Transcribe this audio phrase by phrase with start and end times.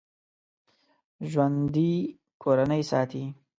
[1.31, 1.91] ژوندي
[2.41, 3.23] کورنۍ ساتي